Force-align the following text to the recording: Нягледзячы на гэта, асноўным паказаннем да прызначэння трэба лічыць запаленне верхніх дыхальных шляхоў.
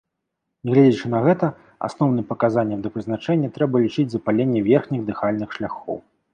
Нягледзячы 0.69 1.11
на 1.15 1.19
гэта, 1.27 1.49
асноўным 1.89 2.25
паказаннем 2.31 2.79
да 2.87 2.93
прызначэння 2.97 3.53
трэба 3.61 3.85
лічыць 3.87 4.09
запаленне 4.17 4.67
верхніх 4.73 5.01
дыхальных 5.15 5.49
шляхоў. 5.59 6.05